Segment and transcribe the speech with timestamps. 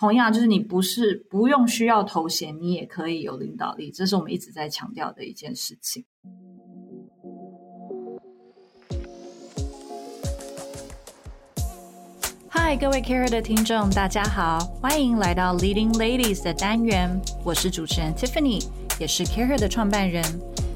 [0.00, 6.06] 同样，就是你不是不用需要头衔，你也可以有领导力，这是我们一直在强调的一件事情。
[12.48, 18.66] 嗨，各位 Care 的听众，大家好，欢迎来到 Leading Ladies 的单元，我是主持人 Tiffany，
[18.98, 20.24] 也是 Care 的创办人。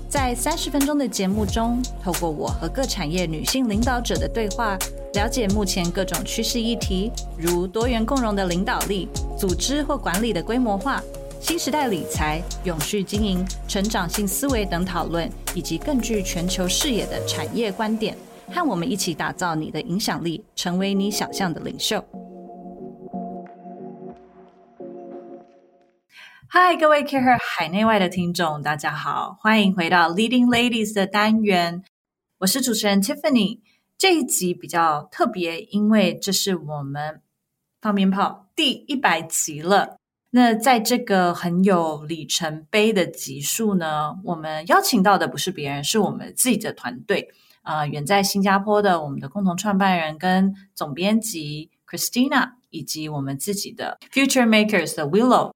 [0.06, 4.76] 在三十分钟的节目中，透过我和各产业女性领导者的对话。
[5.14, 9.08] 了解目前各种趋势议题，如多元共融的领导力、
[9.38, 11.00] 组织或管理的规模化、
[11.40, 18.16] 新时代理财、永续经营、成长性思维等讨论，以及更具全球视野的产业观点，
[18.52, 22.04] 和我们一起打造你的影响力，成为你想象的领袖。
[26.48, 31.84] 嗨，各位 Care 海内外的听众，大家好，欢迎回到 Leading Ladies 的单元，
[32.38, 33.60] 我是主持人 Tiffany。
[34.04, 37.22] 这一集比较特别，因为这是我们
[37.80, 39.96] 放鞭炮第一百集了。
[40.28, 47.30] 那在这个很有里程碑的集数呢，我们邀请到的不是别人，是我们自己的团队。
[47.62, 55.52] 啊，远在新加坡的我们的共同创办人跟总编辑 Christina，以及我们自己的 Future Makers 的 Willow，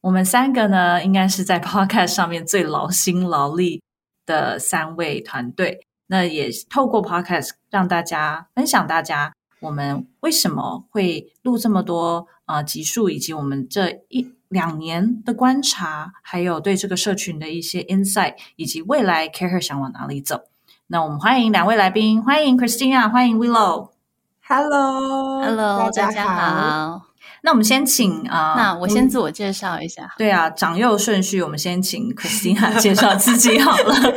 [0.00, 3.82] 我们三个呢，应该是在 Podcast 上面最劳心劳力
[4.24, 5.82] 的三位团队。
[6.10, 20.40] 那也透过 Podcast 让大家分享，大家我们为什么会录这么多呃集数，以及我们这一两年的观察，还有对这个社群的一些 insight，以及未来 Care 想往哪里走。
[20.88, 27.02] 那我们欢迎两位来宾，欢迎 Christina，欢迎 Willow，Hello，Hello，大家好。
[27.42, 30.12] 那我们先请啊，那我先自我介绍一下。
[30.18, 33.94] 对啊，长幼顺序，我们先请 Christina 介绍自己好了。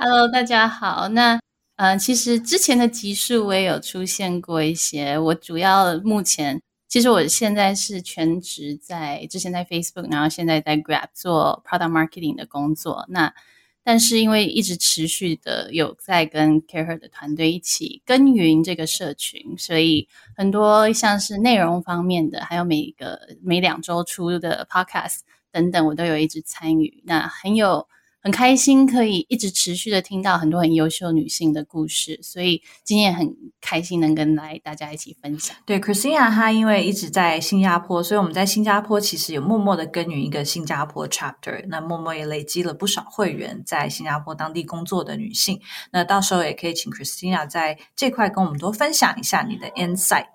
[0.00, 1.08] Hello，大家好。
[1.08, 1.40] 那
[1.74, 5.18] 呃，其实之前的集数我也有出现过一些。
[5.18, 13.06] 我主要目前，其实我现在是全职在之前在 Facebook，然后现在在 Grab 做 Product Marketing 的工作。
[13.08, 13.34] 那
[13.82, 27.02] 但是因为一直持续的有在跟 Care 的团队一起耕耘这个社群，所以很多像是内容方面的，还有每个每两周出的 Podcast 等等，我都有一直参与。
[27.04, 27.88] 那很有。
[28.20, 35.56] 很开心可以一直持续的听到很多很优秀女性的故事，所以今天很开心能跟来大家一起分享。
[35.64, 45.60] 对，Christina 她因为一直在新加坡，所以我们在新加坡其实有默默的耕耘一个新加坡 chapter，那默默也累积了不少会员在新加坡当地工作的女性。
[45.92, 50.26] 那到时候也可以请 Christina 在这块跟我们多分享一下你的 insight。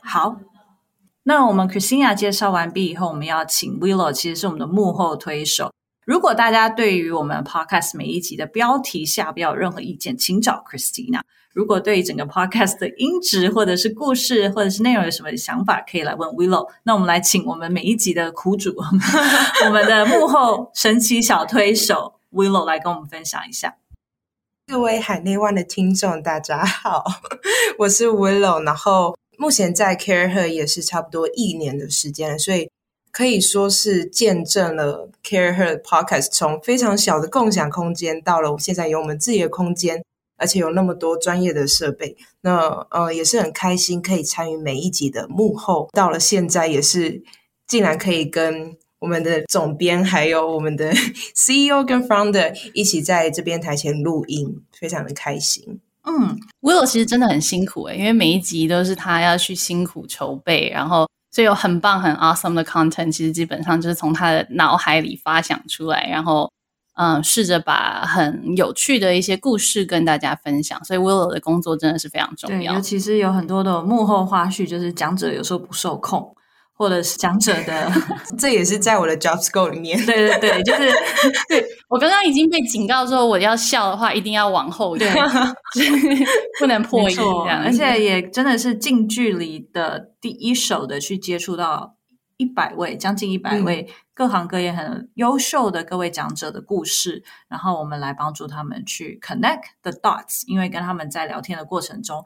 [0.00, 0.40] 好，
[1.24, 5.70] 那我们 Christina 介绍完毕以后，我们要请 Willow，其实是我们的幕后推手。
[6.08, 11.20] 如果大家对于我们 podcast 每一集的标题下不要有任何意见，请找 Christina。
[11.52, 16.66] 如果对于整个 podcast 的音质或者是故事或者是内容有什么想法，可以来问 Willow。
[16.84, 18.74] 那我们来请我们每一集的苦主，
[19.66, 23.76] 我们的幕后神奇小推手 Willow 来跟我们分享一下。
[24.66, 27.04] 各位海内外的听众，大家好，
[27.80, 28.64] 我是 Willow。
[28.64, 32.70] 然后目前在 Care Her 也是差不多一年的时间，所以。
[33.18, 40.04] 可以说是见证了 Care Her Podcast 从非常小的共享空间，到了现在有我们自己的空间，
[40.36, 42.16] 而且有那么多专业的设备。
[42.42, 45.88] 那呃也是很开心可以参与每一集的幕后。
[45.92, 47.20] 到了现在也是
[47.66, 50.92] 竟然可以跟我们的总编还有我们的
[51.34, 55.80] CEO 跟 Founder 一起在这边台前录音，非常的开心。
[56.04, 61.08] 嗯，Will 其实真的很辛苦诶，因为每一集都是他要去辛苦筹备，然后。
[61.30, 66.50] 所以有很棒、很 awesome 的 content，其实基本上就是从他的脑海里发想出来，然后
[66.94, 70.82] 嗯，试着把很有趣的一些故事跟大家分享。
[70.84, 76.34] 所以 Willow 的工作真的是非常重要，尤其是有很多的幕后花絮，就是讲者有时候不受控。
[76.78, 77.92] 或者是讲者的，
[78.38, 79.98] 这也是在我的 job scope 里面。
[80.06, 80.92] 对对对，就是
[81.50, 85.10] 对我刚刚已经被警告说，我要笑的话一定要往后，对，
[86.60, 87.64] 不能破音这样。
[87.64, 91.96] 而且也真的是近距离的第一手的去接触到
[92.36, 102.24] 一百位，将近一百位各行各业很优秀的各位讲者的故事，然后我们来帮助他们去 connect the dots，因为跟他们在聊天的过程中。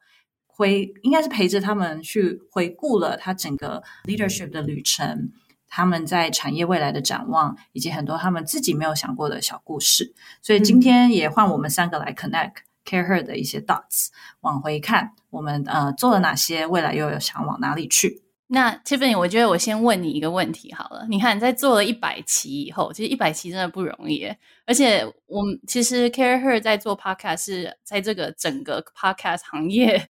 [0.63, 5.33] 回应该是陪着他们去回顾了他整个 leadership 的旅程，
[5.67, 10.15] 他们在产业未来的展望，以及很多他们自己没有想过的小故事。
[10.41, 14.11] 所以今天也换我们三个来 connect care her 的一些 dots，
[14.43, 18.23] 往回看我们呃做了哪些，未来又有想往哪里去。
[18.47, 21.05] 那 Tiffany，我觉得我先问你一个问题好了。
[21.09, 24.31] 你看在做了一百期以后，其实一百期真的不容易，
[24.67, 30.09] 而且我们其实 care her 在做 podcast 是在这个整个 podcast 行业。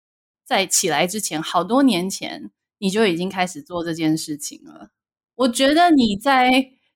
[0.51, 4.89] 在起来之前，好多年前你就已经开始做这件事情了。
[5.35, 6.51] 我觉得你在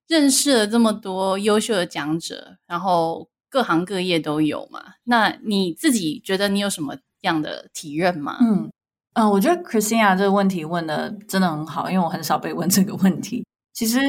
[0.10, 8.38] 认识了这么多优秀的讲者，然后各行各业都有嘛，那你自己觉得你有什么样的体验吗？
[8.42, 8.70] 嗯
[9.14, 13.46] 嗯，我觉得 Christina 这个问题问的真的很好，因为我很少被问这个问题。
[13.74, 14.02] 其实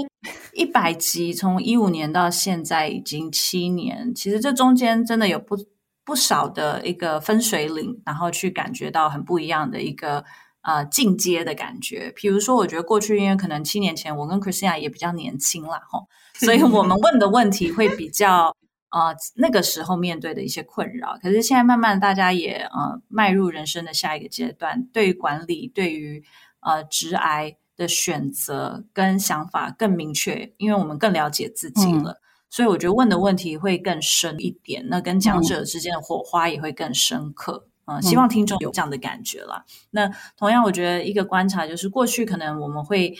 [0.54, 5.56] 一百集从一五年到现在已经七年，其实这中间真的有不
[6.06, 10.24] 不少的一个分水岭，然后去感觉到很不一样的一个
[10.62, 12.10] 呃进阶的感觉。
[12.16, 18.56] 比如说，我觉得过去因为可能七年前我跟 Christina 也比较年轻啦，吼，所以我们问的问题会比较
[18.90, 21.18] 呃那个时候面对的一些困扰。
[21.20, 26.24] 可是现在慢慢大家也呃迈入人生的下一个阶段，对于管理，对于
[26.60, 27.56] 呃直癌。
[27.78, 32.18] 的选择跟想法更明确，因为我们更了解自己了，
[32.56, 34.82] 所以我觉得问的问题会更深一点。
[34.88, 37.66] 那跟讲者之间的火花也会更深刻。
[37.84, 39.62] 嗯，希望听众有这样的感觉啦。
[39.90, 43.14] 那同样，我觉得一个观察就是，过去可能我们会，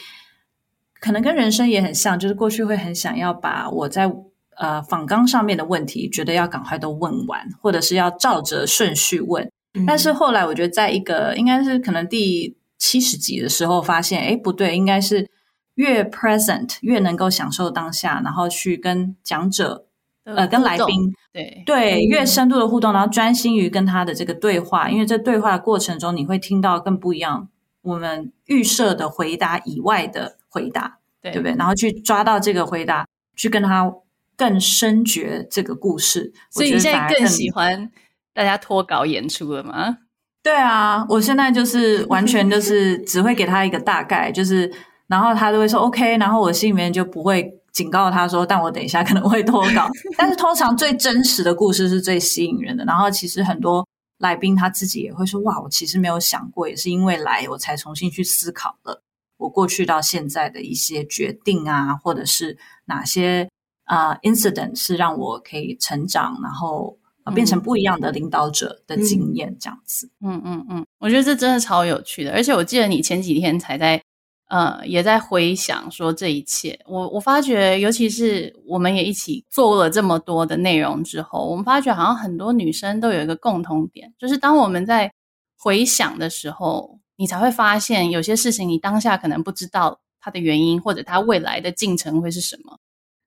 [0.99, 4.11] 可能跟人生也很像，就是过去会很想要把我在
[4.55, 9.47] 呃访纲上面的问题，觉得要赶快都问完，或者是要照着顺序问。
[9.85, 12.57] 但是后来，我觉得在一个应该是可能第。
[12.79, 15.27] 七十集的时候，发现哎不对，应该是
[15.77, 19.85] 越 present 越能够享受当下，然后去跟讲者
[20.25, 27.47] 呃跟来宾对对越深度的互动，然后专心于跟他的这个对话，因为在对话过程中你会听到更不一样
[27.83, 31.55] 我们预设的回答以外的回答，对不对？
[31.55, 33.93] 然后去抓到这个回答，去跟他
[34.35, 36.33] 更深觉这个故事。
[36.49, 37.89] 所以你现在更喜欢
[38.33, 39.99] 大家脱稿演出了吗？
[40.43, 44.71] 对啊，我现在就是完全就是只会给他一个大概，就是
[45.07, 49.89] 然后他都会说 OK，然后我心里面就不会警告他说，但我等一下可能会脱稿。
[50.17, 52.83] 但是通常最真实的故事是最吸引人的。
[52.85, 53.87] 然后其实很多
[54.19, 59.01] 来宾他自己也会说，哇，我其实没有想过，也是因为来我才重新去思考了
[59.37, 63.47] 我过去到现在的一些决定啊，或者是哪些
[63.85, 66.97] 啊 incident 是让我可以成长，然后。
[67.35, 70.09] 变成不一样的领导者的经验，这样子。
[70.21, 72.31] 嗯嗯嗯，我觉得这真的超有趣的。
[72.31, 74.01] 而且我记得你前几天才在
[74.47, 76.79] 呃，也在回想说这一切。
[76.85, 85.11] 我我发觉，尤其是我们也一起做了这么多的内容之后，我们发觉好像很多女生都有一个共同点，就是当我们在
[85.57, 92.79] 回想的时候，你才会发现有些事情你当下可能不知道它的原因，或者它未来的进程会是什么。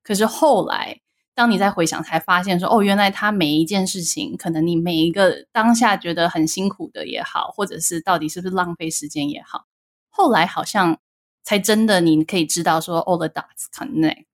[0.03, 1.01] 可是后来。
[1.33, 9.65] 当你在回想，才发现说，哦，原来他每一件事情，可能你每一个当下觉得很辛苦的也好，或者是到底是不是浪费时间也好，
[10.11, 10.99] 后来好像
[11.45, 14.25] 才真的你可以知道说，all the dots connect。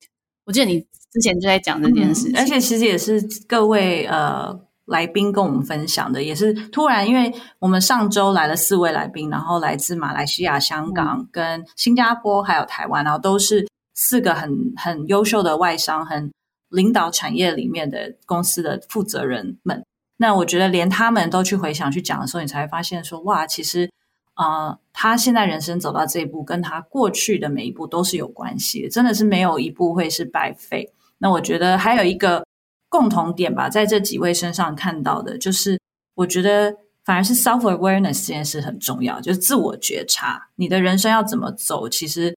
[0.45, 0.81] 我记得你
[1.11, 16.31] 之前就在讲这件事，而且其实也是各位呃来宾跟我们分享的，也是突然，因为我们上周来了四位来宾，然后来自马来西亚、香港、跟新加坡还有台湾，然后都是四个很很优秀的外商，很。
[16.69, 19.85] 领导产业里面的公司的负责人们，
[20.17, 23.89] 那我觉得连他们都去回想去讲的时候，你才会发现说，哇，其实
[24.35, 30.91] 啊，他现在人生走到这一步，跟他过去的每一步都是有关系的，真的是没有一步会是白费。
[31.19, 32.43] 那我觉得还有一个
[32.89, 35.79] 共同点吧，在这几位身上看到的，就是
[36.15, 42.35] 我觉得反而是 self awareness 这件事很重要，就是自我觉察，你的人生要怎么走，其实。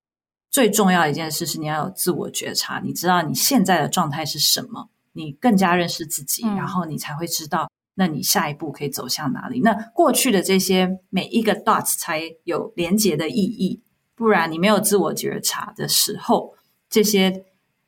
[0.52, 9.60] 最重要的一件事是你要有自我觉察，你知道你现在的状态是什么，你更加认识自己，然后你才会知道，那你下一步可以走向哪里。
[9.60, 13.82] 那过去的这些每一个 dots 才有连接的意义，
[14.16, 16.56] 不然你没有自我觉察的时候，
[16.90, 17.44] 这些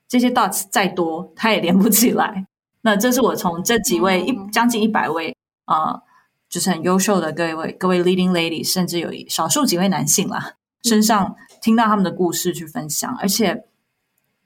[0.08, 2.46] 这些 dots 再多，它也连不起来。
[2.82, 6.02] 那这是我从这几位一将近一百位啊，
[6.50, 10.54] 就是很优秀的各位各位 leading lady，甚至有少数几位男性啦
[10.84, 11.36] 身上。
[11.62, 13.66] 听到他们的故事去分享，而且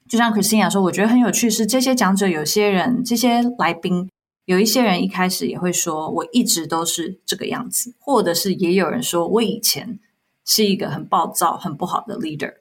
[0.05, 4.09] 就像 Christina 说，我觉得很有趣是这些讲者，有些人这些来宾，
[4.45, 9.99] 有一些人一开始也会说，我一直都是这个样子，或者是也有人说我以前
[10.45, 12.53] 是一个很暴躁、很不好的 leader，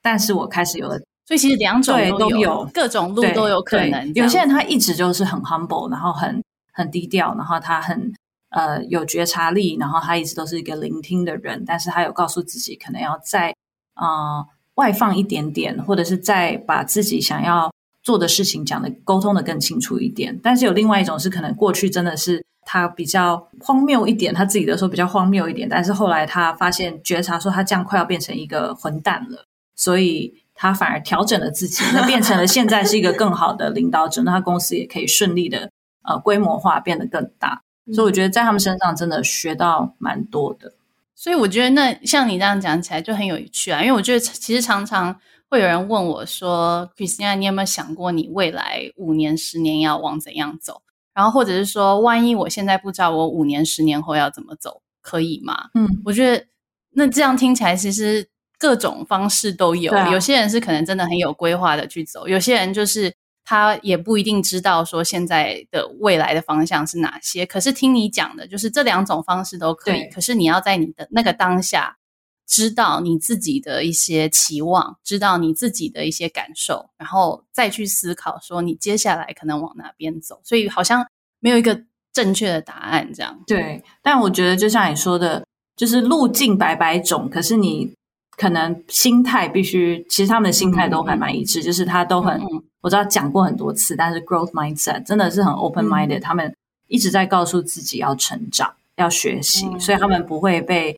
[0.00, 4.12] 但是我开始有了，所以其实两种都有，各种路都有可能。
[4.14, 6.42] 有些人他一直就是很 humble，然后很
[6.72, 8.14] 很低调，然后他很。
[8.50, 13.54] 呃，有觉察力，然后他一直都是一个聆听的人，但是他有告诉自己，可能要再
[13.94, 17.70] 啊外放一点点，或者是再把自己想要
[18.06, 20.38] 做的事情讲的沟通的更清楚一点。
[20.40, 29.44] 但是有另外一种是，可能过去真的是他比较荒谬一点，他自己的说比较荒谬一点，但是后来他发现觉察说他这样快要变成一个混蛋了，
[29.74, 35.68] 所以他反而调整了自己，那变成了现在是一个更好的领导者，那他公司也可以顺利的
[36.04, 37.60] 呃规模化变得更大。
[37.92, 40.72] 所以我觉得在他们身上真的学到蛮多的。
[41.14, 50.82] 所以我觉得那像你这样讲起来就很有趣啊，因为我觉得其实常常会有人问我说，Christina，你有没有想过你未来五年、十年要往怎样走？
[51.14, 55.70] 然后或者是说，万一我现在不知道我五年、十年后要怎么走，可以吗？
[55.74, 56.46] 嗯，我觉得
[56.90, 63.14] 那这样听起来其实各种方式都有，有些人是可能真的很有规划的去走，有些人就是。
[63.48, 70.02] 他也不一定知道说现在的未来的方向是哪些，可是听你讲的，就是这两种方式都可以。
[70.12, 71.96] 可是你要在你的那个当下，
[72.46, 80.40] 知道你自己的一些期望，知道你自己的一些感受，然后再去思考说你接下来可能往哪边走。
[80.44, 81.06] 所以好像
[81.40, 83.38] 没有一个正确的答案这样。
[83.46, 85.44] 对，但我觉得就像你说的，
[85.76, 87.92] 就是路径百百种，可是你。
[88.38, 92.38] 可能心态必须，其实他们的心态都还蛮一致，就是他都很，
[92.82, 96.54] 我知道讲过很多次，但是 growth mindset 真的是很 open minded，他们
[96.88, 100.94] 一直在告诉自己要成长、要学习，所以他们不会被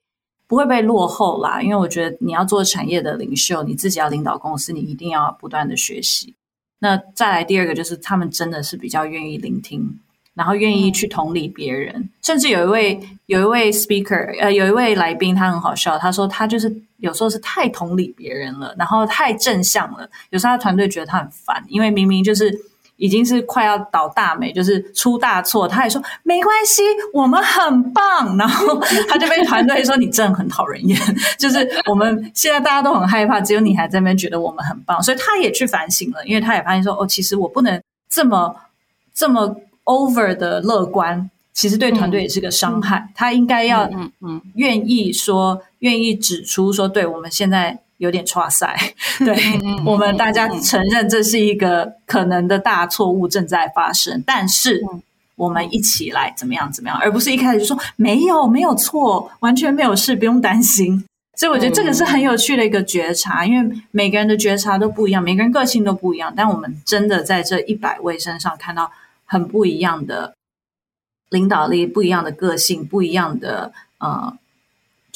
[0.49, 1.63] 不会被落后啦。
[1.63, 6.35] 因为我觉得你要做产业的领袖，你自己要领导公司，你一定要不断的学习。
[6.81, 10.01] 那再来第二个就是他们真的是比较愿意聆听。
[10.35, 15.99] 然后愿意去同理别人，甚至有一位有一位 speaker，呃，有一位来宾，他很好笑。
[15.99, 20.09] 他说他就是有时候是太同理别人了，然后太正向了。
[20.31, 22.57] 有时候他团队觉得他很烦，因为明明就是
[22.99, 26.83] 已经是快要倒大霉，就是出大错，他还说没关系，
[27.15, 28.37] 我们很棒。
[28.37, 28.79] 然后
[29.09, 31.01] 他就被团队说你真的很讨人厌，
[31.39, 35.03] 就是我们现在大家都很害怕，只有你还在那边觉得我们很棒。
[35.03, 38.55] 所以他也去反省了，因为他也发现说哦，其实我不能这么
[39.15, 39.57] 这么。
[39.89, 43.09] over 的乐观，其实对团队也是个伤害。
[43.15, 48.77] 他应该要嗯嗯，愿意说，愿意指出说，对我们现在有点差赛，
[49.25, 49.37] 对
[49.87, 54.83] 我们大家承认这是一个可能的大错误正在发生，但是
[55.37, 61.05] 我们一起来怎么样怎么样，而不是一开始就说没有没有错，完全没有事，不用担心。
[61.37, 68.91] 所以我觉得这个是很有趣的一个觉察，因为每个人的觉察都不一样，每个人个性都不一样，但我们真的在这一百位身上看到。
[69.31, 70.33] 很不一样的
[71.29, 74.35] 领导力，不一样的个性，不一样的呃，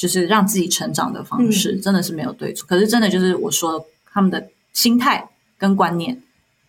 [0.03, 2.65] 就是让自己成长的方式，真的是没有对错。
[2.67, 6.21] 可是真的就是我说，他们的心态跟观念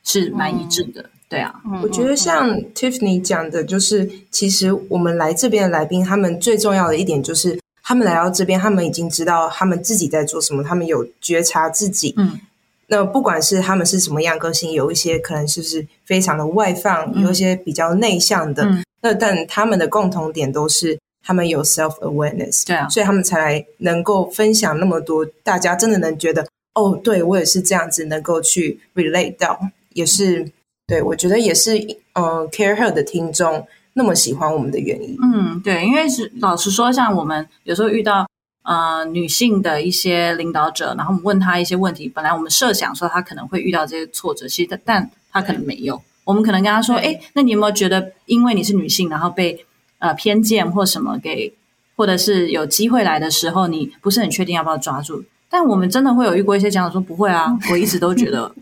[0.05, 1.05] 是蛮一致的。
[1.29, 12.15] 对啊，我觉得像 Tiffany 讲的，就是其实我们来这边的来宾，他们最重要的一点就是，他们来到这边，他们已经知道他们自己在做什么，他们有觉察自己。
[12.17, 12.39] 嗯。
[12.87, 18.69] 那不管是他们是什么样个性，有一些可能就是非常的外放，有一些比较内向的。
[19.01, 29.59] 那但他们的共同点都是他们有 self awareness，对啊，所以他们才能够分享那么多，大家真的能觉得哦，对我也是这样子，能够去 relate 到，
[29.95, 30.51] 也是
[30.87, 31.79] 对我觉得也是，
[32.13, 35.17] 嗯，care her 的听众那么喜欢我们的原因。
[35.23, 38.27] 嗯，对，因为是老实说，像我们有时候遇到。
[38.67, 42.09] 呃，女性的一些领导者，然后我们问他一些问题。
[42.09, 46.01] 本来我们设想说他可能会遇到这些挫折，其实但他可能没有。
[46.25, 49.67] 我们可能跟他说：“哎，那你有没有觉得，因为你是女性，然后被
[50.05, 51.55] 呃偏见或什么给，
[51.97, 58.55] 或者是有机会来的时候，你不是很确定要不要抓住？”但我们真的会有遇过一些讲者说：“不会啊，我一直都觉得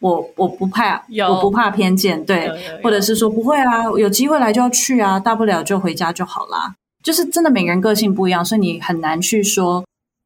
[0.00, 2.50] 我我不怕，我不怕偏见，对，
[2.82, 9.84] 或者是说不会啊，有机会来就要去啊，大不了就回家就好啦。”就是真的，每个人个性不一样，所以你很难去说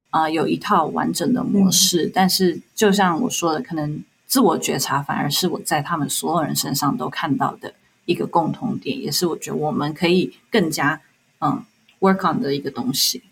[0.09, 2.11] 啊，有一套完整的模式。
[2.15, 11.01] 但是，就像我说的，可能自我觉察反而是我在他们所有人身上都看到的一个共同点，也是我觉得我们可以更加
[11.41, 11.63] 嗯
[12.01, 13.23] work on 的一个东西。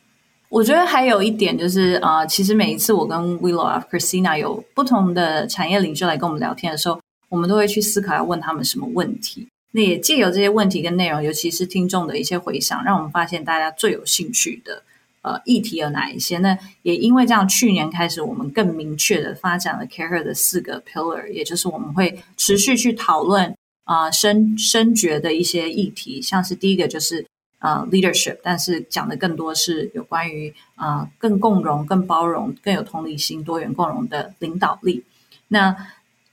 [0.50, 6.98] 我觉得还有一点就是，呃，其实每一次我跟 Willow、Christina 有不同的产业领袖来跟我们聊天的时候，
[7.28, 9.46] 我们都会去思考要问他们什么问题。
[9.72, 14.82] 那也借由这些问题跟内容，尤其是听众的一些回想，让我们发现大家最有兴趣的
[15.20, 16.38] 呃议题有哪一些？
[16.38, 23.54] 那也因为这样，去年开始我们更明确的发展了 Care 的四个 pillar，也就是我们会持续去讨论
[23.88, 27.25] 啊升升爵的一些议题，像是第一个就是
[27.61, 35.02] 呃 leadership，但是讲的更多是有关于啊更共融、更包容、更有同理心、多元共融的领导力。
[35.49, 35.75] 那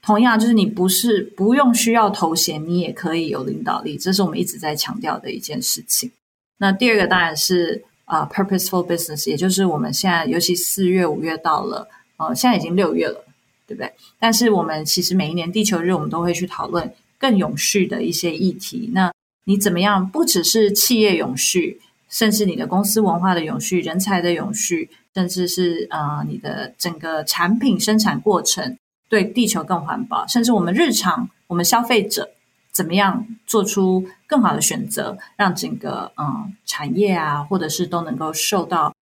[0.02, 6.12] 同样，就是你不是不用需要头衔，你也可以有领导力，这是我们一直在强调的一件事情。
[6.58, 13.24] 那第二个当然是啊，purposeful business，也就是我们现在尤其四月、五月到了，呃，现在已经六月了，
[13.66, 13.90] 对不对？
[14.20, 18.90] 但是我们其实每一年地球日，我们都会去讨论更永续的一些议题。
[18.92, 19.12] 那
[19.44, 20.08] 你怎么样？
[20.10, 28.76] 不只是企业永续，甚至你的公司文化的永续、人才的永续，甚至是啊，你的整个产品生产过程。
[29.08, 32.28] 对地球更环保，甚至我们日常我们消费者
[32.72, 38.92] 怎么样做出更好的选择，让整个嗯产业啊，或者是都能够受到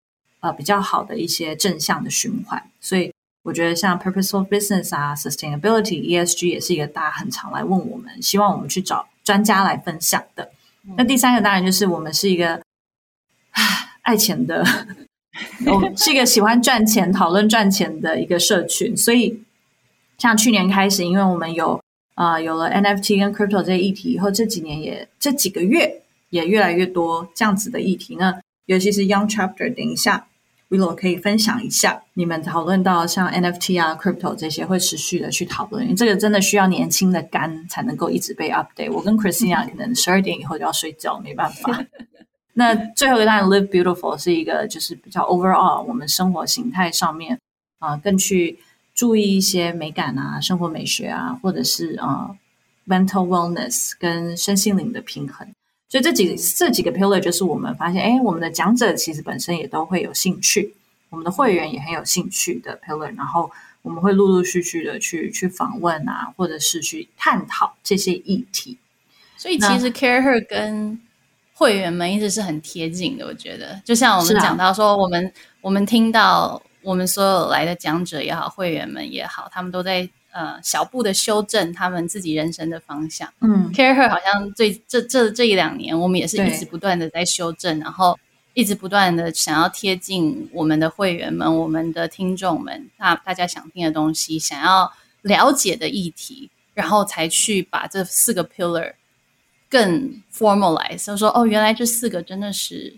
[0.41, 2.63] 呃比较好的一些正向的循环。
[2.83, 3.14] 所以
[3.45, 10.51] 我觉得像 purposeful business 啊，sustainability、ESG 也是一个大家很常来问我们，希望我们去找专家来分享的。
[10.97, 12.63] 那第三个当然就是我们是一个
[14.01, 14.65] 爱钱的，
[15.67, 19.43] 我是一个喜欢赚钱、讨论赚钱的一个社群，所以
[20.17, 21.79] 像去年开始，因为我们有
[22.15, 30.29] 啊有了 NFT 跟 crypto 这些议题以后，这几年也这几个月也越来越多这样子的议题呢，尤其是 Young Chapter，等一下。
[30.71, 38.91] Willow 可以分享一下，你们讨论到像 NFT 啊、Crypto 这些会持续的去讨论，因为这个真的需要年轻的肝才能够一直被 update。
[38.91, 41.85] 我跟 Christina 可能十二点以后就要睡觉，没办法。
[42.55, 47.39] 那最后一个当然 Live Beautiful 是一个就是比较 overall 我们生活形态上面
[47.79, 48.59] 啊，更去
[48.95, 52.31] 注意一些美感啊、生活美学啊，或者是啊
[52.87, 55.47] mental wellness 跟身心灵的平衡。
[55.95, 60.75] 所以这几这几个 pillar 就是我们发现，哎，我们的讲者其实本身也都会有兴趣，
[61.09, 63.49] 我们的会员也很有兴趣的 pillar，然后
[63.83, 68.77] 我们会陆陆续续的去去访问啊，或者是去探讨这些议题。
[69.37, 71.01] 所以其实 Care Her 跟
[71.53, 80.11] 会员们一直是很贴近的，我觉得，就像我们讲到说，我们我们听到我们所有来的讲者也好，会员们也好，他们都在。
[80.35, 83.33] 呃，小步的修正他们自己人生的方向。
[83.41, 88.19] 嗯，Care Her 好像最这这这一两年，我们也是一直不断的在修正，然后
[88.53, 98.95] 一直不断的想要贴近我们的会员们、我们的听众们，大大家想听的东西、想要了解的议题，然后才去把这四个 pillar
[99.71, 102.93] 更 formalize，就说哦，原来这四个真的是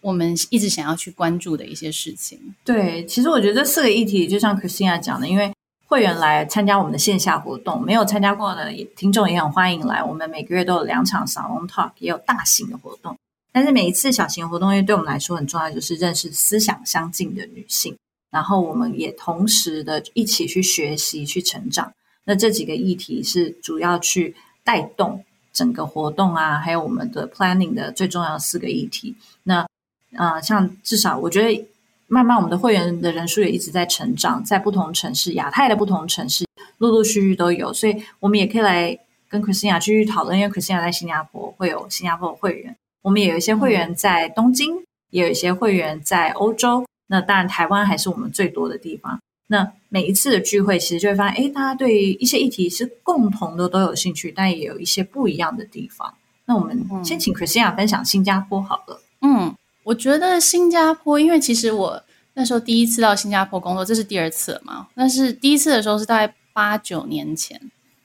[0.00, 2.52] 我们一直想要去关注的一些事情。
[2.64, 5.52] 对，其实我觉得这四个议题，就像 Christina 讲的，因为
[5.90, 10.00] 会员来参加我们的线下活动，没有参加过的听众也很欢迎来。
[10.04, 13.18] 我们每个月都有两场 salon talk，也有大型的活动。
[13.50, 17.96] 但是每一次小型活动，因为对我们来说很重要，就是认识思想相近的女性，
[18.30, 21.92] 然后我们也同时的一起去学习、去成长。
[22.22, 29.16] 那这几个议题是主要去带动整个活动啊，还有我们的 planning 的最重要四个议题。
[29.42, 29.66] 那
[30.14, 31.66] 啊，像至少我觉得。
[32.12, 36.44] 慢慢，我们的会员的人数也一直在成长，在不同城市，亚太的不同城市，
[36.78, 40.36] 陆陆续续都有，所以我们也可以来跟 Christina 继续讨论。
[40.36, 44.74] 因为 Christina 在新加坡会有新加坡的会员，我们也有一些会员在东京，
[45.10, 46.84] 也有一些会员在欧洲。
[47.06, 49.20] 那当然，台湾还是我们最多的地方。
[49.46, 56.12] 那每一次的聚会，其实就会发现，哎，大家对一些议题是共同的，都有兴趣，但也有一些不一样的地方。
[56.44, 59.00] 那我们先请 Christina 分享新加坡好了。
[59.20, 59.54] 嗯。
[59.90, 62.00] 我觉得新加坡，因为其实我
[62.34, 64.86] 那时候第一次到新加坡工作，这是第二次了嘛。
[64.94, 67.60] 但是第一次的时候是大概八九年前，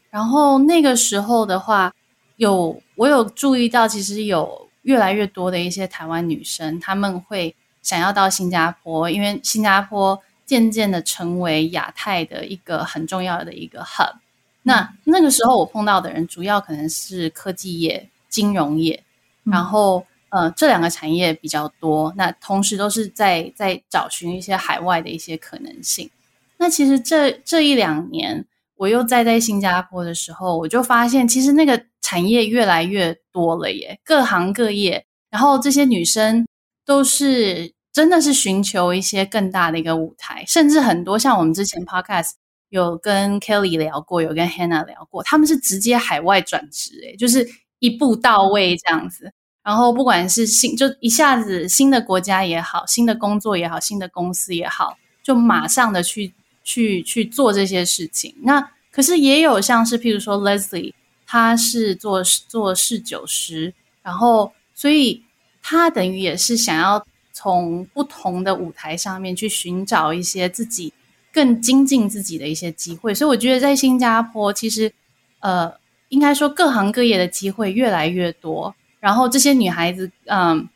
[0.09, 1.93] 然后那个时候的话，
[2.37, 14.15] 有我有注意到，其实有越来越多的一些台湾女生，她们会想要到新加坡，因为新加坡渐渐的成为亚太的一个很重要的一个 hub。
[14.63, 19.03] 那那个时候我碰到的人，主要可能是科技业、金融业，
[19.43, 20.03] 然后。
[20.35, 26.09] 呃，这两个产业比较多，那同时都是在在找寻一些海外的一些可能性。
[26.57, 28.45] 那其实这这一两年，
[28.75, 35.05] 我又再在新加坡的时候，我就发现其实那个产业越来越多了耶，各行各业。
[35.29, 36.45] 然后这些女生
[36.85, 42.31] 都是真的是寻求一些更大的一个舞台，甚至很多像我们之前 podcast
[42.69, 47.47] 有跟 Kelly 聊过，有跟 Hannah 聊过，他们是直接海外转职，诶就是
[47.79, 49.31] 一步到位这样子。
[49.65, 56.31] 然后不管是新就一下子新的国家也好，新的工作也好，新的公司也好，就马上的去
[56.63, 58.35] 去去做这些事情。
[58.43, 60.93] 那可是也有像是譬如说 Leslie，
[61.25, 63.73] 他是做做侍酒师，
[64.03, 65.23] 然后所以
[65.63, 70.93] 他等于也是想要从不同的舞台上面去寻找一些自己
[71.33, 73.15] 更精进自己的一些机会。
[73.15, 74.93] 所以我觉得在新加坡，其实
[75.39, 75.73] 呃，
[76.09, 78.75] 应该说各行各业的机会越来越多。
[79.05, 80.67] 然后这些女孩子，嗯，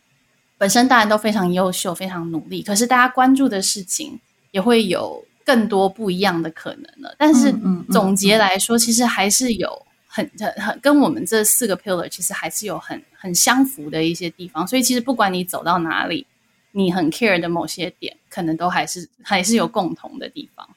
[0.55, 2.61] 本身当然都非常优秀，非常努力。
[2.61, 4.19] 可是大家关注的事情
[4.51, 7.15] 也会有更多不一样的可能了。
[7.17, 7.51] 但是
[7.89, 9.67] 总结来说，其实还是有
[10.05, 14.67] 很很很跟我们这四个 pillar 其实还是有很很相符的一些地方。
[14.67, 16.27] 所以其实不管你走到哪里，
[16.71, 20.69] 你很 care 的某些点，可能都还是还是有共同的地方。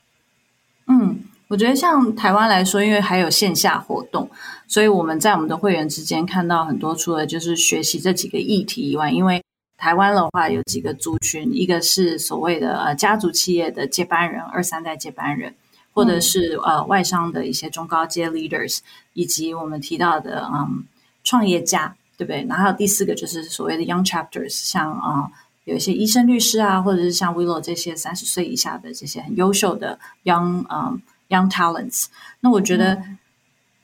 [1.52, 1.54] 嗯。
[1.54, 4.26] 我觉得像台湾来说，因为还有线下活动，
[4.66, 9.44] 所以我们在我们的会员之间看到很多，除了就是学习这几个议题以外，因为
[9.76, 15.54] 台湾的话有几个族群，一个是所谓的呃家族企业的接班人，二三代接班人，
[15.92, 18.78] 或者是呃外商的一些中高阶 leaders，
[19.12, 20.84] 以及我们提到的嗯
[21.22, 22.46] 创业家，对不对？
[22.48, 25.30] 然后第四个就是所谓的 young chapters，像啊
[25.64, 30.98] 有一些医生、律师啊，或者是像 Willow 这些三十岁以下的这些很优秀的 young 嗯
[31.32, 32.06] young talents。
[32.40, 33.02] 那我觉得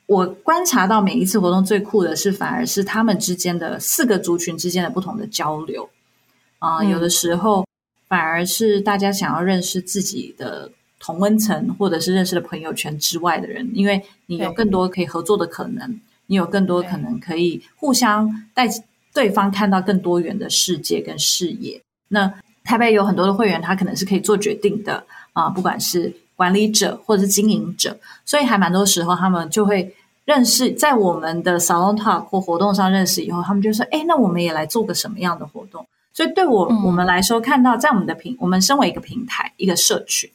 [0.05, 5.89] 我观察到每一次活动最酷的是，反而是他们之间的四个族群之间的不同的交流
[6.59, 7.65] 啊，有的时候
[8.07, 18.69] 反而是大家想要认识自己的同温层，或者是认识的朋友圈之外的人，因为你有更多可以合作的可能，你有更多可能可以互相带。
[19.11, 21.81] 对方看到更多元的世界跟视野。
[22.09, 22.31] 那
[22.63, 40.29] 台北有很多的会员，他可能是可以做决定的啊，不管是管理者或者是经营者，所以还蛮多时候他们就会认识，在我们的 salon talk 或活动上认识以后，他们就说：“哎，那我们也来做个什么样的活动？”所以对我我们来说，看到在我们的平，我们身为一个平台一个社群，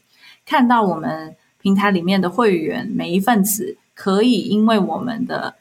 [0.45, 5.55] 看到我们平台里面的会员每一份子，可以因为我们的。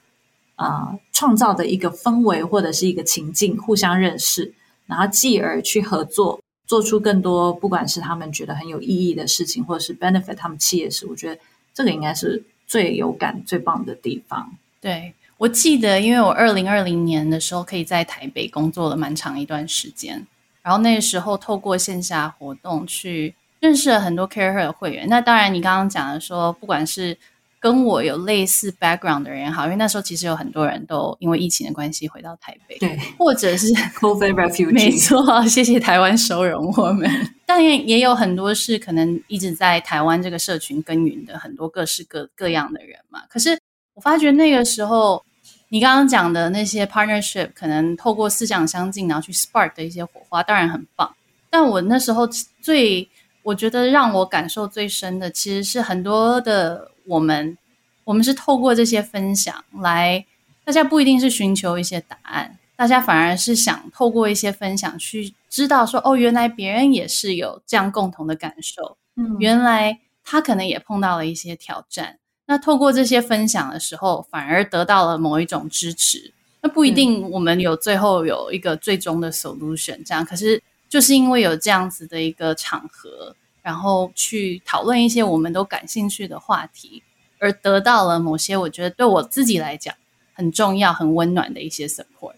[0.56, 4.54] 啊，创造的一个氛围或者是一个情境，互相认识，
[4.86, 11.42] 然后继而去合作，做出更多，不管是他们觉得很有意义的事情，或者是 benefit 他们企业时，我觉得
[11.74, 14.52] 这个应该是最有感、最棒的地方。
[14.82, 20.26] 对我记得，因为我二零二零年的时候可以在台北工作了蛮长一段时间，
[20.62, 25.08] 然后那时候透过线下活动去认识了很多 CareHer 的会员。
[25.10, 27.18] 那当然，你刚刚讲的说，不管是
[27.64, 33.68] 跟我有类似 background 的人也好，因为那时候其实有很多人都因为疫情的关系回到台北，对，或者是
[34.02, 37.10] COVID refugee，没错，谢谢台湾收容我们。
[37.46, 43.22] 但也也有很多是可能一直在台湾这个社群耕耘的很多各式各各样的人嘛。
[43.30, 43.58] 可是
[43.94, 45.24] 我发觉那个时候，
[45.70, 51.10] 你刚刚讲的那些 partnership，可能透过思想相近，然后去 spark 的一些火花，当然很棒。
[51.50, 52.28] 但我那时候
[52.62, 53.08] 最
[53.42, 56.90] 我觉得让我感受最深的，其实是很多的。
[57.06, 57.58] 我们
[58.04, 60.26] 我们是透过这些分享来，
[60.64, 72.20] 大家不一定是寻求一些答案，大家反而是想透过一些分享去知道说，哦，原来别人也是有这样共同的感受，嗯，原来他可能也碰到了一些挑战。
[72.46, 76.34] 那透过这些分享的时候，反而得到了某一种支持。
[76.62, 83.36] 那不一定我们有最后有一个最终的 solution，这样，可是就是因为有这样子的一个场合。
[83.64, 87.02] 然后去讨论一些我们都感兴趣的话题，
[87.40, 89.96] 而得到了某些我觉得对我自己来讲
[90.34, 92.34] 很重要、很温暖的一些 support。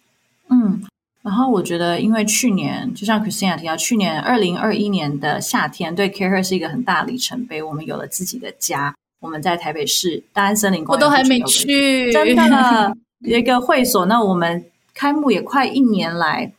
[0.49, 0.83] 嗯，
[1.23, 14.05] 然后我觉得，因为去年就像 Christina 提到，去年二零二一年的夏天对 Care 是一个很大里程碑，我们有了自己的家，我们在台北市大安森林公园，我都还没去，真的 一个会所。
[14.05, 16.53] 那我们开幕也快一年来。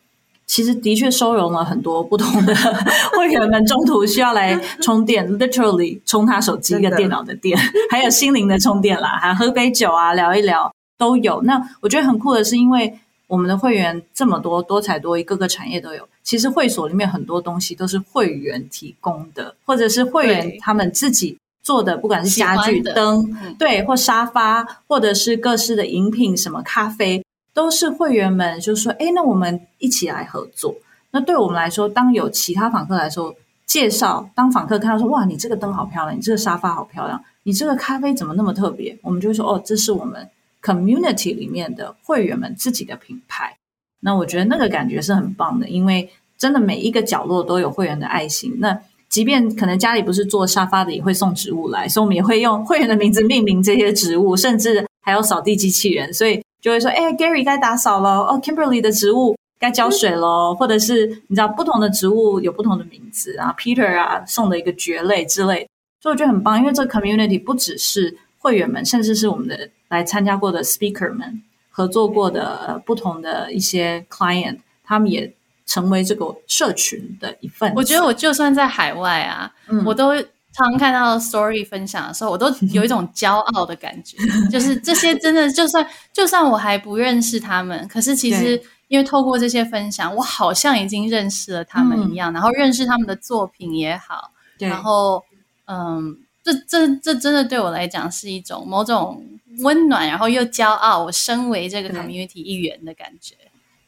[0.47, 2.55] 其实的确收容了很多不同的
[3.15, 7.57] 会员们，中途需要来 充电，literally 充他手机跟电脑的电，
[7.91, 11.41] 还有心灵的充电啦，还喝杯酒啊，聊一聊都有。
[11.43, 16.07] 那我觉得很酷的是，因为我们的会员这么多，多才多艺，各个产业都有。
[16.23, 23.29] 其实会所里面很多东西都是会员提供的，或者是会员他们自己做的，不管是家具、灯，
[23.59, 27.21] 对，或沙发，或者是各式的饮品，什么咖啡。
[27.57, 30.75] 都是会员们就说：“哎，那我们一起来合作。”
[31.09, 33.33] 那对我们来说，当有其他访客来说
[33.65, 40.29] 介绍，当访客看到说：“哇，你这个灯好漂亮，你这个沙发好漂亮，你这个咖啡怎么那么特别？”我们就会说：“哦，这是我们
[40.61, 43.57] community 里面的会员们自己的品牌。”
[44.01, 48.55] 那我觉得那个感觉是很棒的，因为真的每一个角落都有会员的爱心。
[48.59, 56.39] 那即便可能家里不是做沙发的，也会送植物来，所以我们也会用会员的名字命名这些植物，甚至还有扫地机器人，所以。
[56.67, 65.65] 就会说，哎，Gary 该打扫了哦，Kimberly 的植物该浇水了，或者是你知道不同的植物有不同的名字啊，Peter 啊送的一个蕨类之类，
[66.01, 75.33] 所以我觉得很棒，因为这个 community 不只是会员们，甚至是我们的来参加过的 speaker 们合作过的呃不同的一些 client，他们也
[75.65, 77.71] 成为这个社群的一份。
[77.77, 79.49] 我觉得我就算在海外啊，
[79.85, 80.11] 我都。
[80.57, 84.17] 常看到 story 分享的时候，我都有一种骄傲的感觉，
[84.51, 95.23] 就是这些真的，就算就算我还不认识他们，可是其实因为透过这些分享，我好像已经认识了他们一样，然后认识他们的作品也好，然后
[95.65, 99.23] 嗯，这这这真的对我来讲是一种某种
[99.59, 103.35] 温暖，然后又骄傲，我身为这个 community 一员的感觉。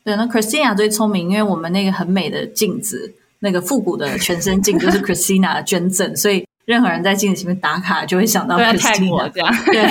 [0.03, 6.45] 对，那 Christina 最聪明，因为我们那个很美的镜子，那个复古的全身镜 就是 Christina 捐赠，所以。
[6.69, 9.51] 任何人在镜子前面打卡，就会想到 Christina 这样。
[9.65, 9.89] 对。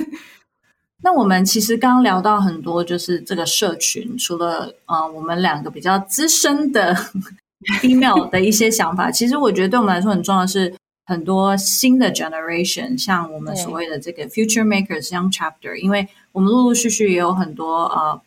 [1.02, 6.94] 那我们其实刚刚聊到很多，就是这个社群，除了呃，我们两个比较资深的
[7.82, 10.74] email 的一些想法，其实我觉得对我们来说很重要的是，
[11.06, 18.20] 很多新的 generation，像我们所谓的这个 future makers young chapter，因为我们陆陆续续也有很多呃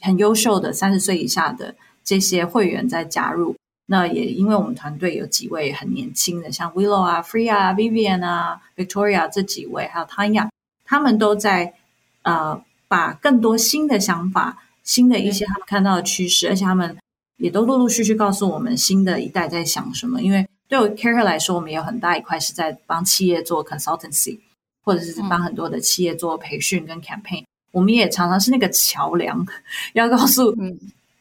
[0.00, 1.76] 很优秀的三十岁以下的。
[2.02, 3.54] 这些会员在加入。
[3.90, 10.50] 那也因为我们团队有几位很年轻的，像 Willow 啊、Free 啊、Vivian 啊、Victoria 这几位，还有 Tanya，
[10.84, 11.72] 他们都在
[12.20, 16.98] 呃把更多新的想法、新的一些他们看到的趋势，而且他们
[17.38, 20.20] 也都陆陆续续告诉我们新的一代在想什么。
[20.20, 24.38] 因为对我 Care 来说，我们有很大一块是在帮企业做 consultancy，
[24.84, 27.42] 或者是帮很多的企业做培训跟 campaign。
[27.70, 29.46] 我们也常常是那个桥梁，
[29.94, 30.54] 要告诉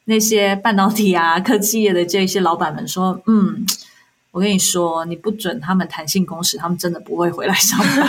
[0.10, 3.65] 那些半导体啊、科技业的这些老板们说：“嗯，
[4.32, 8.08] 我跟你说，你不准他们弹性工时，他们真的不会回来上班。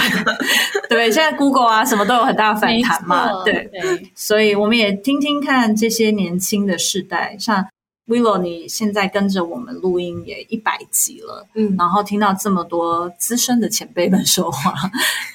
[0.89, 3.43] 对，现在 Google 啊，什么都有很大的反弹嘛。
[3.43, 3.69] 对，
[4.15, 7.67] 所以我们也听听看这些年轻的世代，像
[8.07, 14.73] Willow，你现在跟着我们录音也一百集了，嗯，然后听到这么多资深的前辈们说话，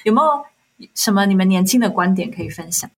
[0.04, 2.90] 有没有什么你们年轻的观点可以分享？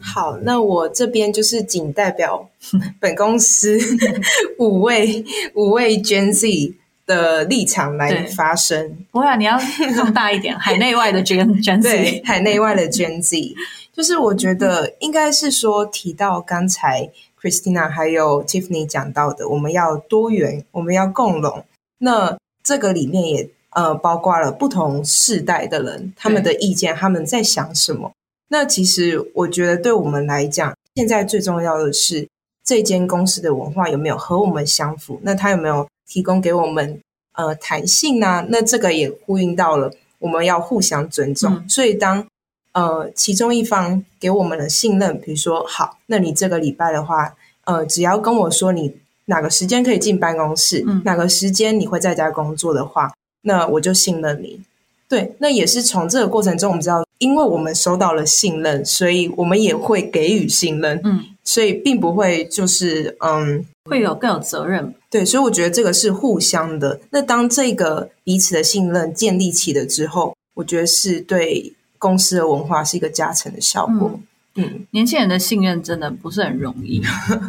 [0.00, 2.48] 好，那我这边就是仅代表
[2.98, 3.78] 本公司
[4.58, 6.74] 五位五位 Gen Z
[7.06, 9.04] 的立场来发声。
[9.10, 9.58] 不会，你要
[9.96, 13.54] 放大一点， 海内外的 Gen Gen Z，海内外的 Gen Z，
[13.92, 17.10] 就是我觉得应该是说提到刚才
[17.40, 21.64] Christina 还有 Tiffany 讲到的，我们要多元，我们要共融。
[21.98, 28.12] 那这个里面也呃包括了不同世代的人，他们的意见，他们在想什么。
[28.52, 32.28] 那其实我觉得，对我们来讲，现在最重要的是
[32.64, 35.20] 这间公司的文化有没有和我们相符？
[35.22, 37.00] 那它有没有提供给我们
[37.34, 38.44] 呃弹性呢？
[38.48, 41.68] 那这个也呼应到了我们要互相尊重。
[41.68, 42.26] 所以当
[42.72, 47.34] 呃其中一方给我们的信任，比如说好，那你这个礼拜的话，
[47.66, 54.60] 呃，只要跟我说你哪个时间可以进办公室，哪个时间你会在家工作的话，那我就信任你。
[55.08, 61.00] 对，那也是从这个过程中，我们知道，因为我们收到了信任，所以我们也会给予信任。
[61.04, 64.92] 嗯，所以并不会就是嗯，会有更有责任。
[65.08, 67.00] 对，所以我觉得这个是互相的。
[67.10, 74.18] 那当这个彼此的信任建立起了之后，我觉得是对公司的文化是一个加成的效果。
[74.56, 77.00] 嗯，年轻人的信任真的不是很容易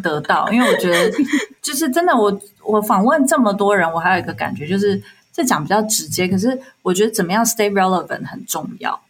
[0.03, 1.12] 得到， 因为我觉得
[1.62, 5.01] 就是真的，我我访问这么多人，我还有一个感觉就是。
[5.34, 9.01] 这讲比较直接，可是我觉得怎么样 stay relevant 很重要，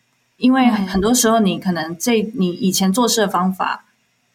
[0.42, 3.86] 因为很多时候你可能这你以前做事的方法，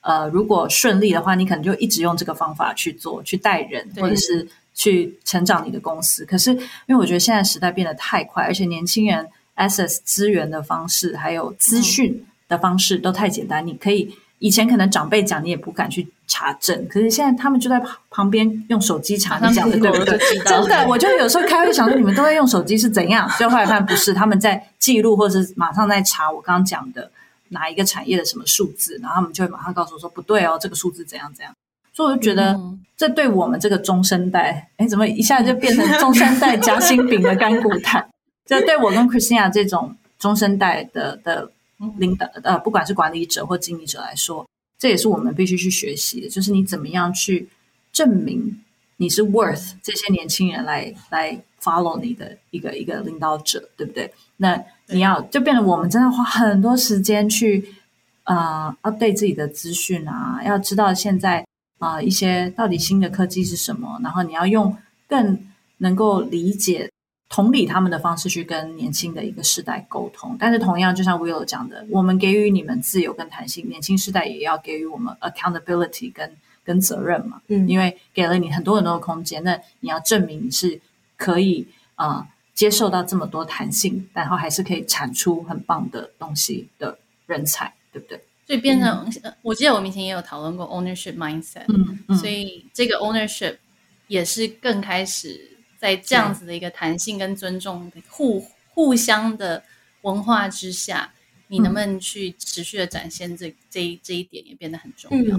[0.00, 6.24] 呃，如果顺利的话，你可能就一直用这个方法去做，去带人，或者是去成长你的公司。
[6.24, 6.52] 可是
[6.86, 14.14] 因为我觉得现在时代变得太快，而且年轻人 access 资源的方式，还有资讯的方式都太简单，你可以。
[14.38, 20.18] 以前可能长辈讲你也不敢去查证，可是现在他们就在旁旁边用手机查你讲的对不对？
[20.44, 23.30] 真的，我就有时候开会想说你们都在用手机是怎样？
[23.38, 27.10] 就后来发现不是，他们在记录或者是马上在查我刚刚讲的
[27.50, 31.54] 哪一个产业的什么数字，然后他们就会马上告诉我说不对哦，这个数字怎样怎样。
[31.92, 32.58] 所以我就觉得
[32.96, 38.06] 这对我们这个中生代，哎，怎么一下就变成中生代夹心饼的干股谈？
[38.44, 41.50] 这对我跟 Christina 这种中生代的的。
[41.98, 44.46] 领导呃，不管是管理者或经营者来说，
[44.78, 47.48] 这也是我们必须去学习的，就是你怎么样去
[47.92, 48.60] 证明
[48.98, 54.12] 你是 worth 这些年轻人来来 follow 你的一个一个领导者，对不对？
[54.36, 57.74] 那你要就变得我们真的花很多时间去
[58.24, 61.46] 呃 update 自己的资讯啊，要知道现在
[61.78, 64.76] 啊一些到底新的科技是什么，然后你要用
[65.08, 65.38] 更
[65.78, 66.90] 能够理解。
[67.28, 77.42] 同理他们的方式去跟年轻的一个世代沟通，但是同样就像 Will 讲的，我们给予你们自由跟弹性，年轻世代也要给予我们 accountability 跟跟责任嘛。
[77.48, 80.80] 嗯，因为给了你很多很多的空间，那你要证明你是
[81.16, 88.20] 可以啊接受到这么多弹性，然后还是可以产出很棒的东西的人才，对不对？
[88.46, 89.04] 所以变成，
[89.42, 91.64] 我记得我们以前也有讨论过 ownership mindset，
[92.06, 93.56] 嗯，所以这个 ownership
[94.06, 95.55] 也是更开始。
[95.78, 99.62] 在这样子的一个弹性跟尊重互互相的
[100.02, 101.12] 文化之下，
[101.48, 105.38] 你能不能去持续的展现这这这一点也变得很重要。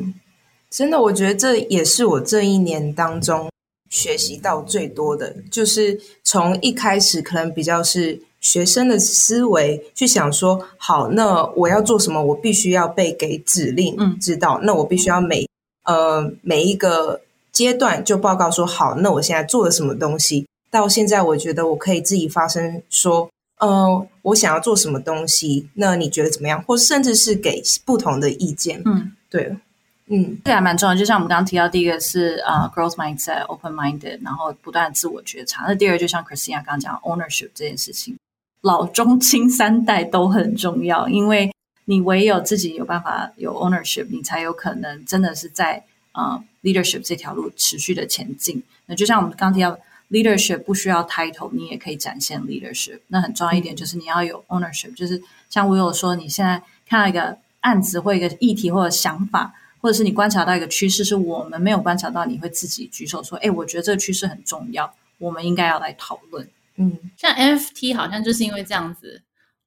[0.69, 3.49] 真的，我觉得这也是我这一年当中
[3.89, 15.47] 学习到最多的，就是从一开始可能比较是学生的思维去想说，好，那我要做什么，我必须要被给指令，嗯，知道，那我必须要每
[15.83, 17.21] 呃每一个。
[17.57, 20.45] 阶段就报告说好，那我现在做了什么东西？
[20.69, 25.67] 到现在我觉得我可以自己发声说，呃，我想要做什么东西？
[25.73, 26.61] 那你觉得怎么样？
[26.61, 28.79] 或甚至是给不同的意见。
[28.85, 29.57] 嗯，对，
[30.05, 30.93] 嗯，这还蛮重要。
[30.93, 35.65] 就像我们刚刚提到，第一个是啊，growth mindset，open minded，然后不断自我觉察。
[35.67, 38.15] 那第二，就像 Christina 刚刚讲 ownership 这件事情，
[38.61, 41.51] 老中青三代都很重要，因为
[41.85, 45.83] 你唯有自己有办法有 ownership，你才有可能真的是在。
[46.17, 48.61] 呃 leadership 这条路持续的前进。
[48.87, 52.99] 那就像我们刚提到，leadership 不需要 title，你也可以展现 leadership。
[53.07, 66.47] 那很重要一点就是你要有 ownership，就是像我有说，你现在看到一个案子或一个议题或者想法，或者是你观察到一个趋势，是我们没有观察到，你会自己举手说：“哎，我觉得这个趋势很重要，我们应该要来讨论。”
[66.79, 69.21] 嗯，像 NFT 好像就是因为这样子，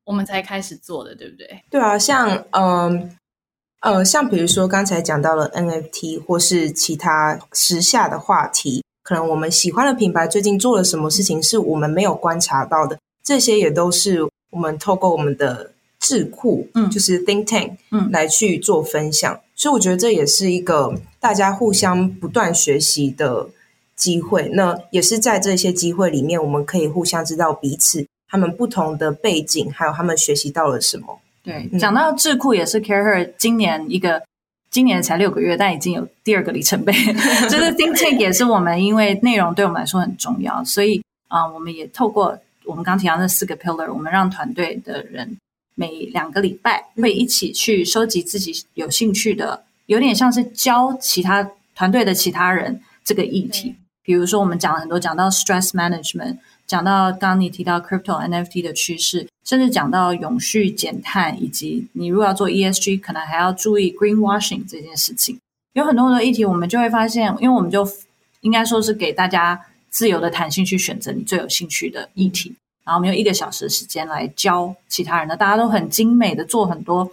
[0.05, 1.63] 我们才开始做的，对不对？
[1.69, 3.11] 对啊，像嗯呃，
[4.05, 19.41] 像比如说刚才讲到了 NFT 或是其他时下的话题，可能我们喜欢的品牌最近做了什么事情是我们没有观察到的，这些也都是我们透过我们的智库，嗯，就是 Think Tank，嗯，来去做分享。
[19.55, 23.49] 所以我觉得这也是一个大家互相不断学习的。
[23.97, 31.21] 机会，那也是在这些机会里面，我们可以互相知道彼此他们不同的背景，还有他们学习到了什么。
[31.43, 34.23] 对，讲到智库也是 Care Her 今年一个，
[34.71, 36.93] 今年才六个月，但已经有第二个里程碑。
[37.49, 45.39] 就是 Think Tank 也是我们，因为内容对我们来说很重要，所以啊，我们也透过我们刚提到那四个 pillar，我们让团队的人
[45.75, 53.75] 每两个礼拜会一起去收集自己有兴趣的，有点像是教其他团队的其他人这个议题。
[54.11, 65.39] 比如说，我们讲了很多，讲到 stress management，讲到刚你提到 crypto NFT 的趋势，甚至讲到永续减碳，以及你如果要做 ESG，可能还要注意 greenwashing 这件事情。
[65.75, 67.89] 有很多很多议题，我们就会发现，因为我们就
[68.41, 77.09] 应该说是给大家自由的弹性去选择你最有兴趣的议题，然后我们用一个小时的时间来教其他人的，大家都很精美的做很多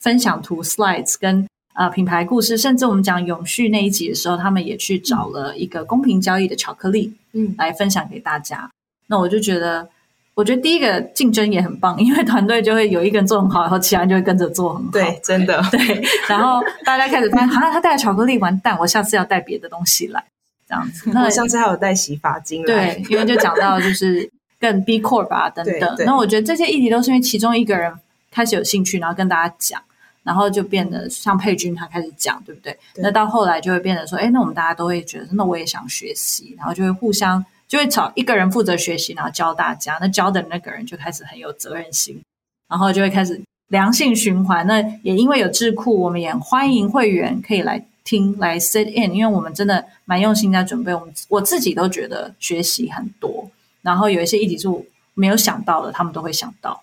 [0.00, 1.48] 分享图 slides 跟。
[1.72, 8.70] 啊，品牌故事，甚至我们讲永续那一集的时候，他们也去找了一个公平交易的巧克力，嗯，来分享给大家。
[9.06, 9.88] 那我就觉得，
[10.34, 14.90] 我觉得第一个竞争也很棒，因为团队就会有一个人做很好，然后其他人就会跟着做很好。
[14.92, 16.02] 对，真的对。
[16.28, 20.22] 然后大家开始发现，啊，他带了巧克力，完蛋，我下次要带别的东西来，
[20.68, 21.10] 这样子。
[21.10, 24.30] 那我上次还有带洗发精来，对，因为就讲到就是
[24.60, 25.96] 更 B Corp 啊 等等。
[26.04, 27.92] 那我觉得这些议题都是因为其中一个人
[28.30, 29.80] 开始有兴趣，然后跟大家讲。
[30.22, 32.78] 然后就变得像佩君他开始讲，对不对？
[32.96, 39.98] 那到后来就会变得说，哎，那我们大家都会觉得，那我也想学习，然后就会互相就会找一个人负责学习，然后教大家。
[40.00, 42.22] 那教的那个人就开始很有责任心，
[42.68, 44.66] 然后就会开始良性循环。
[44.66, 50.94] 那也因为有智库，我们也欢迎会员可以来听来 sit in，因为我们真的蛮用心在准备。
[50.94, 56.80] 我们我自己都觉得学习很多，然后有一些议题是我没有想到的，他们都会想到。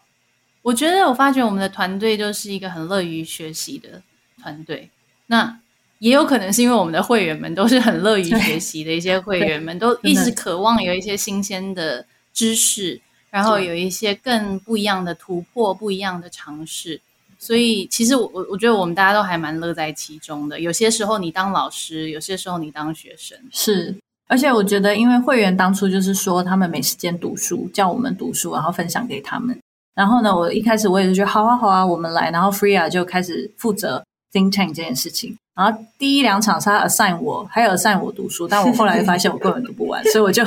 [0.69, 4.03] 我觉得我发觉我们的团队就是一个很乐于学习的
[4.39, 4.88] 团队。
[5.25, 5.60] 那
[5.97, 12.05] 也有可能是因为我们的会员们都是很乐于学习的一些会员们，都一直渴望有一些新鲜的
[12.36, 13.01] 知识，
[13.32, 17.01] 然后有一些更不一样的突破、不一样的尝试。
[17.39, 20.60] 所以其实我我我觉得我们大家都还蛮乐在其中的。
[20.60, 23.95] 有些时候你当老师，有些时候你当学生，是。
[24.27, 29.60] 而且我觉得，因为会员当初就是说他们没时间读书，叫我们读书，然后分享给他们。
[29.99, 32.31] 然后呢，我一开始我也是觉得好啊好啊，我们来。
[32.31, 35.35] 然后 Freya 就开始负责 think tank 这件事情。
[35.53, 40.41] 然后第一两场是他 assign 我，还有 assign 我读书，但我后来发现我根本读不完， 所以我就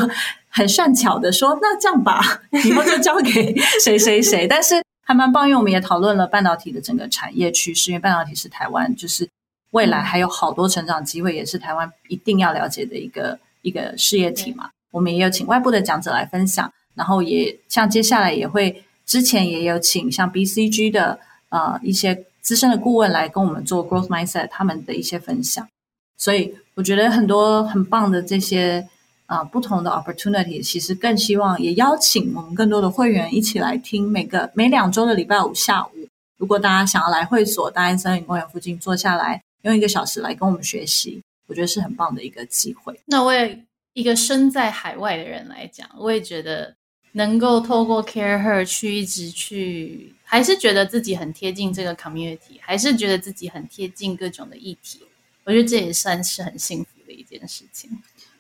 [0.49, 2.19] 很善巧的说，那这样吧，
[2.65, 4.49] 以后就交给谁谁谁。
[4.49, 9.29] 但是还蛮棒，因为我们也讨论了半导体的整个产业趋势，因为半导体是台湾就是
[9.73, 14.71] 未来还有好多成长机会，也是台湾一定要了解的一个一个事业体嘛。
[14.93, 18.83] 我们也有请外部的讲者来分享，然后也像接下来也会。
[19.13, 21.21] 之前也有请像 BCG 的
[21.51, 25.69] 呃一些资深的顾问来跟我们做 growth mindset，他们的一些分享，
[26.17, 28.89] 所以我觉得很多很棒的这些
[29.27, 35.91] 啊不同的 opportunity，其实更希望也邀请我们更多的会员一起来听每个每两周的礼拜五下午，
[36.39, 42.99] 如果大家想要来会所大安森林公园附近坐下来，用一个小时来跟我们学习，我觉得是很棒的一个机会。
[43.05, 46.75] 那为一个身在海外的人来讲，我也觉得。
[47.13, 55.01] 能够透过 Care Her 去一直去，还是觉得自己很贴近这个 community，还是觉得自己很贴近各种的议题。
[55.45, 57.91] 我觉得这也算是很幸福的一件事情。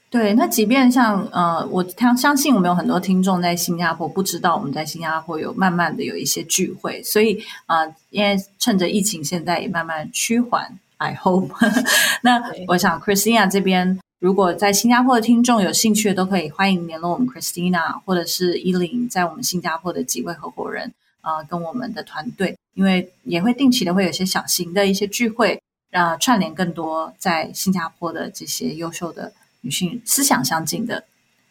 [0.09, 11.51] 对，那即便像呃，我相相信我们有很多听众在新加坡，不知道我们在新加坡有慢慢的有一些聚会，所以啊，因为趁着疫情现在也慢慢趋缓，I hope。
[12.23, 13.99] 那我想 Christina 这边。
[14.23, 20.93] 如果在新加坡的听众有兴趣的，都可以欢迎联络我们 Christina 或者是依琳，在我们新加坡的几位合伙人
[21.23, 25.61] 啊，跟我们的团队，因为也会定期的会有些小型的一些聚会，
[25.91, 31.03] 让串联更多在新加坡的这些优秀的女性思想相近的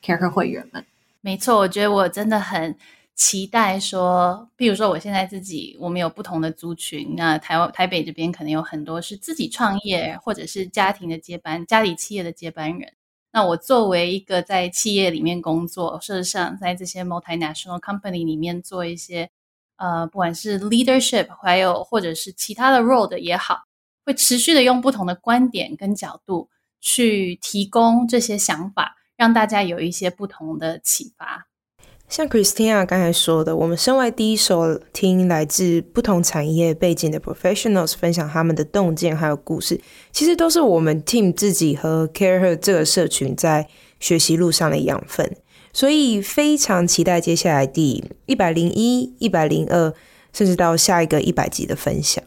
[0.02, 0.86] Care 会员们。
[1.20, 2.74] 没错，我觉得我真的很
[3.16, 12.94] 期待说，比如说我现在自己，我们有不同的族群，那台湾台北这边可能有很多是自己创业或者是家庭的接班，家里企业的接班人。
[13.32, 19.30] 那我作为一个在企业里面工作，事实上在这些 multinational company 里面做一些
[19.78, 23.64] 呃，不管是 leadership，还有或者是其他的 role 的也好，
[24.04, 26.50] 会持续的用不同的观点跟角度
[26.82, 31.48] 去提供这些想法，让大家有一些不同的启发。
[32.12, 39.80] 像 Christina 刚才说的，我们身为第一手听来自不同产业背景的 professionals 分享他们的洞见还有故事，
[40.12, 43.70] 其实都是我们 team 自己和 Care Her 这个社群在
[44.02, 45.38] 学习路上的养分。
[45.72, 49.94] 所以非常期待接下来第一百零一、一百零二，
[50.34, 52.22] 甚至到下一个一百集的分享。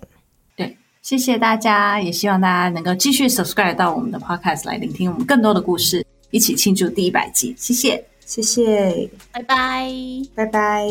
[0.56, 7.54] 对，谢谢大家，也希望大家能够继续 subscribe 到我们的 podcast 来聆听我们更多的故事，一起庆祝第一百集。
[7.58, 8.02] 谢谢。
[8.26, 9.92] 谢谢，拜拜，
[10.34, 10.88] 拜拜。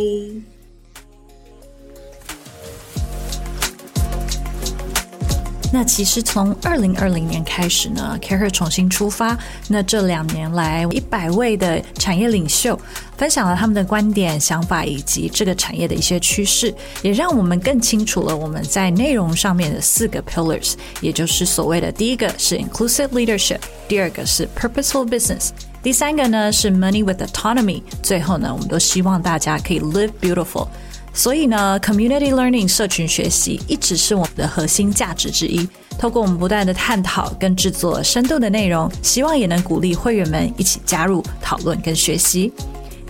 [5.73, 9.35] 那其实从二零二零年开始呢，Care 重新出发。
[9.67, 12.79] 那这两年来，一百位的产业领袖
[13.17, 16.71] 分享了他们的观点、想法以及这个产业的一些趋势，
[17.01, 25.49] 也让我们更清楚了我们在内容上面的四个 pillars，也就是所谓的第一个是 inclusive leadership，第二个是 purposeful business。
[25.83, 30.65] 第三个呢是 money with autonomy，最后呢，我们都希望大家可以 live beautiful。
[31.13, 35.67] 所以呢，community learning 社群学习一直是我们的核心价值之一。
[35.99, 42.51] 透过我们不断的探讨跟制作深度的内容，希望也能鼓励会员们一起加入讨论跟学习。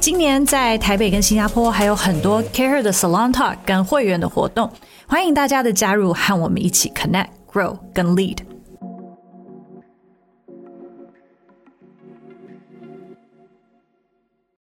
[0.02, 4.70] 今年在台北跟新加坡还有很多 Care 的 Salon Talk 跟会员的活动，
[5.08, 8.40] 欢迎大家的加入，和我们一起 connect、grow 跟 lead。